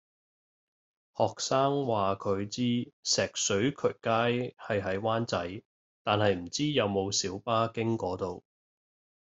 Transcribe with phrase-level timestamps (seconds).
[1.15, 5.61] 學生話佢知石水渠街係喺灣仔，
[6.01, 8.43] 但係唔知有冇小巴經嗰度